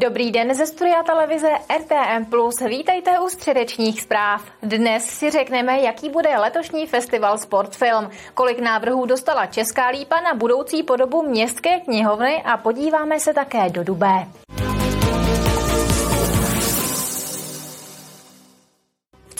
[0.00, 2.26] Dobrý den ze studia televize RTM+.
[2.68, 4.44] Vítejte u středečních zpráv.
[4.62, 10.82] Dnes si řekneme, jaký bude letošní festival Sportfilm, kolik návrhů dostala Česká lípa na budoucí
[10.82, 14.26] podobu městské knihovny a podíváme se také do Dubé.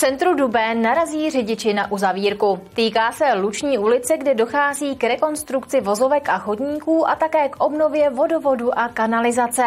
[0.08, 2.60] Centru Dubé narazí řidiči na uzavírku.
[2.74, 8.10] Týká se Luční ulice, kde dochází k rekonstrukci vozovek a chodníků a také k obnově
[8.10, 9.62] vodovodu a kanalizace.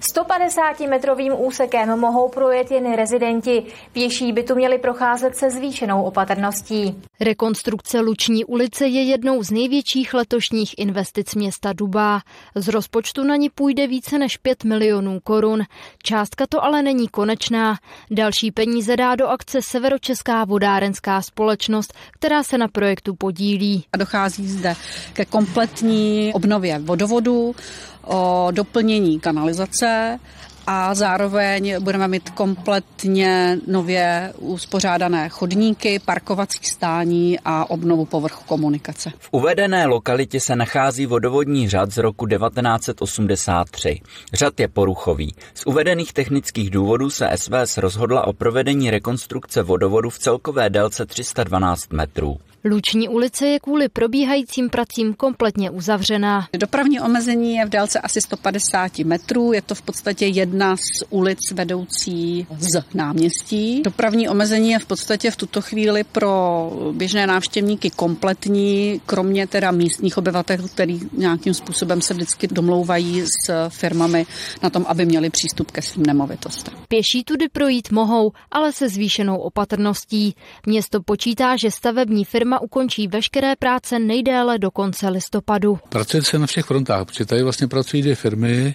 [0.00, 3.62] 150-metrovým úsekem mohou projet jen rezidenti.
[3.92, 7.02] Pěší by tu měli procházet se zvýšenou opatrností.
[7.20, 12.20] Rekonstrukce Luční ulice je jednou z největších letošních investic města Dubá.
[12.54, 15.62] Z rozpočtu na ní půjde více než 5 milionů korun.
[16.02, 17.78] Částka to ale není konečná.
[18.10, 23.84] Další peníze dá do akce Severočeská vodárenská společnost, která se na projektu podílí.
[23.92, 24.76] A dochází zde
[25.12, 27.54] ke kompletní obnově vodovodu,
[28.04, 30.18] o doplnění kanalizace
[30.66, 39.12] a zároveň budeme mít kompletně nově uspořádané chodníky, parkovací stání a obnovu povrchu komunikace.
[39.18, 44.00] V uvedené lokalitě se nachází vodovodní řad z roku 1983.
[44.32, 45.34] Řad je poruchový.
[45.54, 51.92] Z uvedených technických důvodů se SVS rozhodla o provedení rekonstrukce vodovodu v celkové délce 312
[51.92, 52.38] metrů.
[52.70, 56.48] Luční ulice je kvůli probíhajícím pracím kompletně uzavřená.
[56.56, 61.38] Dopravní omezení je v délce asi 150 metrů, je to v podstatě jedna z ulic
[61.52, 63.82] vedoucí z náměstí.
[63.82, 70.18] Dopravní omezení je v podstatě v tuto chvíli pro běžné návštěvníky kompletní, kromě teda místních
[70.18, 74.26] obyvatel, který nějakým způsobem se vždycky domlouvají s firmami
[74.62, 76.74] na tom, aby měli přístup ke svým nemovitostem.
[76.88, 80.34] Pěší tudy projít mohou, ale se zvýšenou opatrností.
[80.66, 85.78] Město počítá, že stavební firma firma ukončí veškeré práce nejdéle do konce listopadu.
[85.88, 88.74] Pracuje se na všech frontách, protože tady vlastně pracují dvě firmy,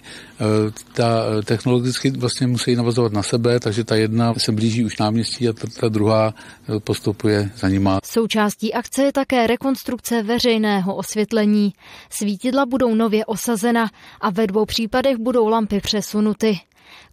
[0.92, 5.52] ta technologicky vlastně musí navazovat na sebe, takže ta jedna se blíží už náměstí a
[5.52, 6.34] ta, ta druhá
[6.76, 7.98] e, postupuje za nima.
[8.04, 11.72] Součástí akce je také rekonstrukce veřejného osvětlení.
[12.10, 16.60] Svítidla budou nově osazena a ve dvou případech budou lampy přesunuty.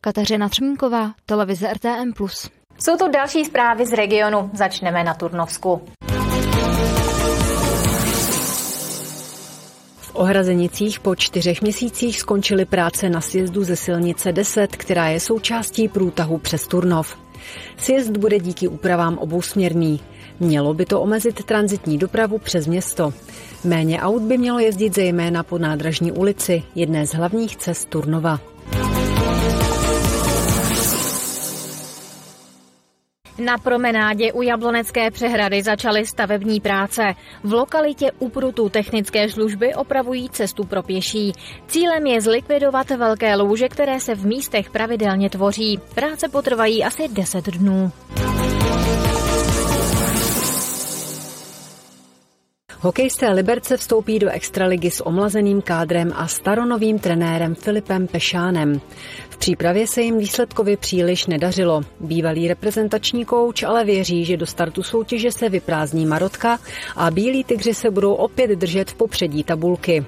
[0.02, 2.14] Kateřina Třmínková, televize RTM+.
[2.80, 4.50] Jsou to další zprávy z regionu.
[4.54, 5.82] Začneme na Turnovsku.
[10.20, 16.38] Ohrazenicích po čtyřech měsících skončily práce na sjezdu ze silnice 10, která je součástí průtahu
[16.38, 17.18] přes Turnov.
[17.78, 20.00] Sjezd bude díky úpravám obousměrný.
[20.40, 23.14] Mělo by to omezit transitní dopravu přes město.
[23.64, 28.40] Méně aut by mělo jezdit zejména po nádražní ulici, jedné z hlavních cest Turnova.
[33.40, 37.02] Na promenádě u Jablonecké přehrady začaly stavební práce.
[37.44, 41.34] V lokalitě Uprutu technické služby opravují cestu pro pěší.
[41.68, 45.80] Cílem je zlikvidovat velké louže, které se v místech pravidelně tvoří.
[45.96, 47.92] Práce potrvají asi 10 dnů.
[52.82, 58.82] Hokejisté Liberce vstoupí do extraligy s omlazeným kádrem a staronovým trenérem Filipem Pešánem.
[59.30, 61.82] V přípravě se jim výsledkově příliš nedařilo.
[62.00, 66.60] Bývalý reprezentační kouč ale věří, že do startu soutěže se vyprázdní Marotka
[66.96, 70.06] a bílí tygři se budou opět držet v popředí tabulky.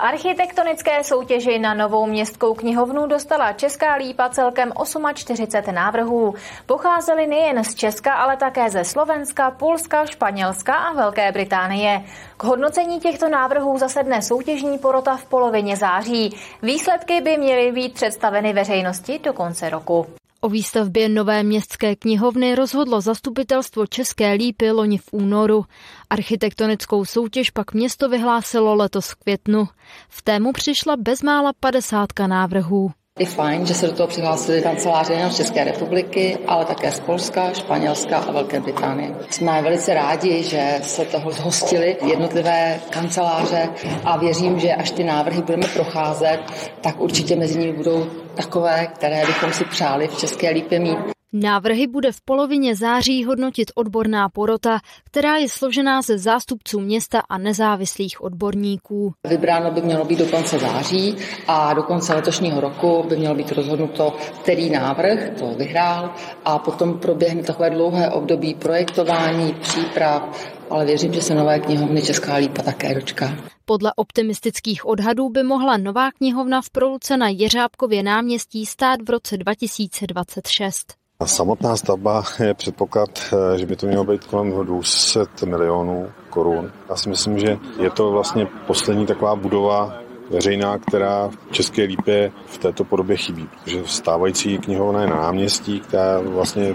[0.00, 4.72] Architektonické soutěži na novou městskou knihovnu dostala Česká lípa celkem
[5.14, 6.34] 48 návrhů.
[6.66, 12.04] Pocházely nejen z Česka, ale také ze Slovenska, Polska, Španělska a Velké Británie.
[12.36, 16.36] K hodnocení těchto návrhů zasedne soutěžní porota v polovině září.
[16.62, 20.19] Výsledky by měly být představeny veřejnosti do konce roku.
[20.42, 25.64] O výstavbě nové městské knihovny rozhodlo zastupitelstvo České lípy loni v únoru.
[26.10, 29.68] Architektonickou soutěž pak město vyhlásilo letos v květnu.
[30.08, 32.90] V tému přišla bezmála padesátka návrhů.
[33.20, 37.52] Je fajn, že se do toho přihlásili kanceláře z České republiky, ale také z Polska,
[37.52, 39.14] Španělska a Velké Británie.
[39.30, 43.68] Jsme velice rádi, že se toho zhostili jednotlivé kanceláře
[44.04, 46.40] a věřím, že až ty návrhy budeme procházet,
[46.80, 51.19] tak určitě mezi nimi budou takové, které bychom si přáli v České lípě mít.
[51.32, 57.38] Návrhy bude v polovině září hodnotit odborná porota, která je složená ze zástupců města a
[57.38, 59.12] nezávislých odborníků.
[59.28, 61.16] Vybráno by mělo být do konce září
[61.46, 66.98] a do konce letošního roku by mělo být rozhodnuto, který návrh to vyhrál a potom
[66.98, 72.94] proběhne takové dlouhé období projektování, příprav, ale věřím, že se nové knihovny Česká lípa také
[72.94, 73.36] dočká.
[73.64, 79.36] Podle optimistických odhadů by mohla nová knihovna v Proluce na Jeřábkově náměstí stát v roce
[79.36, 80.99] 2026.
[81.26, 86.72] Samotná stavba je předpoklad, eh, že by to mělo být kolem 200 milionů korun.
[86.88, 89.94] Já si myslím, že je to vlastně poslední taková budova
[90.30, 93.48] veřejná, která v České lípě v této podobě chybí.
[93.64, 96.74] Protože stávající knihovna je na náměstí, která vlastně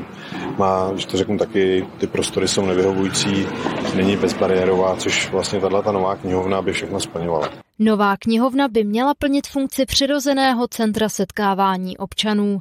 [0.57, 3.47] má, když to řeknu taky, ty prostory jsou nevyhovující,
[3.95, 7.49] není bezbariérová, což vlastně tato nová knihovna by všechno splňovala.
[7.79, 12.59] Nová knihovna by měla plnit funkci přirozeného centra setkávání občanů.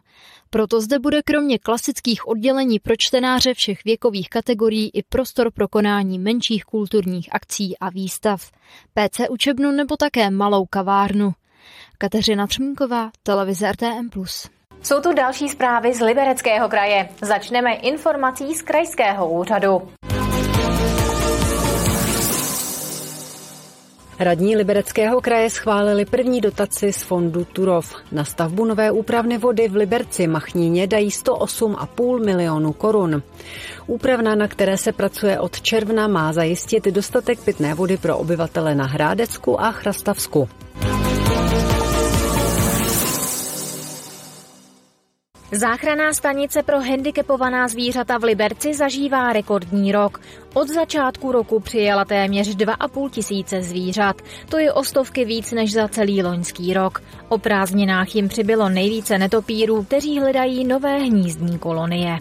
[0.55, 6.19] Proto zde bude kromě klasických oddělení pro čtenáře všech věkových kategorií i prostor pro konání
[6.19, 8.51] menších kulturních akcí a výstav,
[8.95, 11.33] PC učebnu nebo také malou kavárnu.
[11.99, 14.11] Kateřina Třmínková, televize RTM+.
[14.83, 17.09] Jsou tu další zprávy z Libereckého kraje.
[17.23, 19.83] Začneme informací z krajského úřadu.
[24.19, 27.95] Radní Libereckého kraje schválili první dotaci z fondu Turov.
[28.13, 33.23] Na stavbu nové úpravny vody v Liberci Machníně dají 108,5 milionů korun.
[33.87, 38.87] Úpravna, na které se pracuje od června, má zajistit dostatek pitné vody pro obyvatele na
[38.87, 40.49] Hrádecku a Chrastavsku.
[45.57, 50.21] Záchranná stanice pro handicapovaná zvířata v Liberci zažívá rekordní rok.
[50.55, 54.23] Od začátku roku přijela téměř 2,5 tisíce zvířat.
[54.49, 57.03] To je o stovky víc než za celý loňský rok.
[57.29, 62.19] O prázdninách jim přibylo nejvíce netopírů, kteří hledají nové hnízdní kolonie.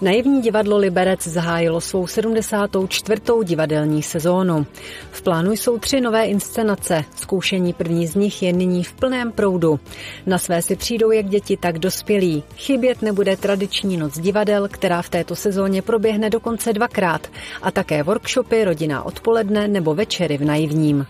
[0.00, 3.22] Naivní divadlo Liberec zahájilo svou 74.
[3.44, 4.66] divadelní sezónu.
[5.10, 7.04] V plánu jsou tři nové inscenace.
[7.16, 9.80] Zkoušení první z nich je nyní v plném proudu.
[10.26, 12.42] Na své si přijdou jak děti, tak dospělí.
[12.56, 17.28] Chybět nebude tradiční noc divadel, která v této sezóně proběhne dokonce dvakrát,
[17.62, 21.06] a také workshopy, rodina odpoledne nebo večery v Naivním.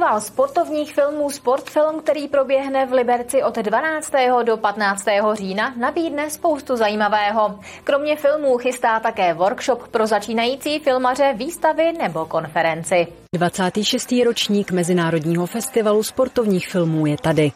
[0.00, 4.12] Festival sportovních filmů Sportfilm, který proběhne v Liberci od 12.
[4.42, 5.04] do 15.
[5.32, 7.60] října, nabídne spoustu zajímavého.
[7.84, 13.06] Kromě filmů chystá také workshop pro začínající filmaře, výstavy nebo konferenci.
[13.34, 14.14] 26.
[14.24, 17.52] ročník Mezinárodního festivalu sportovních filmů je tady.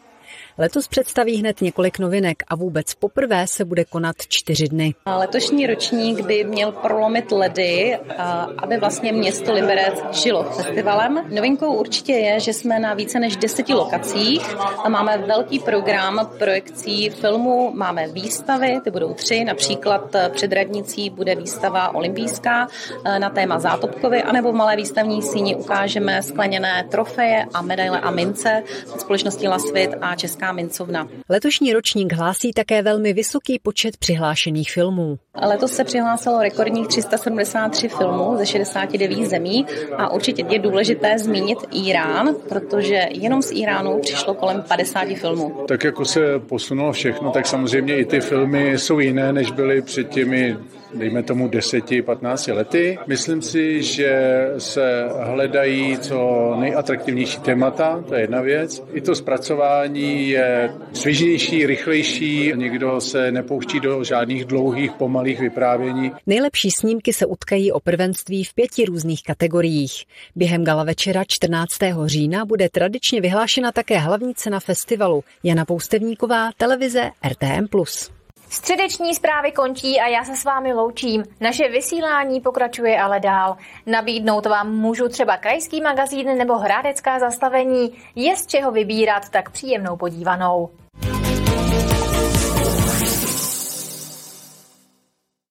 [0.57, 4.95] Letos představí hned několik novinek a vůbec poprvé se bude konat čtyři dny.
[5.17, 7.97] Letošní ročník by měl prolomit ledy,
[8.57, 11.25] aby vlastně město Liberec žilo festivalem.
[11.35, 17.09] Novinkou určitě je, že jsme na více než deseti lokacích a máme velký program projekcí
[17.09, 22.67] filmů, máme výstavy, ty budou tři, například před radnicí bude výstava olympijská
[23.17, 28.63] na téma Zátopkovy, anebo v malé výstavní síni ukážeme skleněné trofeje a medaile a mince
[28.99, 31.07] společnosti Lasvit a Česká Česká mincovna.
[31.29, 35.17] Letošní ročník hlásí také velmi vysoký počet přihlášených filmů.
[35.41, 39.65] Letos se přihlásilo rekordních 373 filmů ze 69 zemí
[39.97, 45.65] a určitě je důležité zmínit Irán, protože jenom z Iránu přišlo kolem 50 filmů.
[45.67, 50.09] Tak jako se posunulo všechno, tak samozřejmě i ty filmy jsou jiné, než byly před
[50.09, 50.57] těmi
[50.95, 52.97] dejme tomu 10-15 lety.
[53.07, 58.83] Myslím si, že se hledají co nejatraktivnější témata, to je jedna věc.
[58.93, 66.11] I to zpracování je svěžnější, rychlejší, nikdo se nepouští do žádných dlouhých, pomalých vyprávění.
[66.27, 70.05] Nejlepší snímky se utkají o prvenství v pěti různých kategoriích.
[70.35, 71.71] Během gala večera 14.
[72.05, 75.23] října bude tradičně vyhlášena také hlavní cena festivalu.
[75.43, 77.67] Jana Poustevníková, televize RTM+.
[78.55, 81.23] Středeční zprávy končí a já se s vámi loučím.
[81.41, 83.57] Naše vysílání pokračuje ale dál.
[83.85, 87.91] Nabídnout vám můžu třeba krajský magazín nebo hrádecká zastavení.
[88.15, 90.69] Je z čeho vybírat, tak příjemnou podívanou.